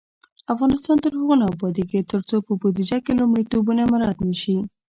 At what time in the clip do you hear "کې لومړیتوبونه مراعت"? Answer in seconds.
3.05-4.17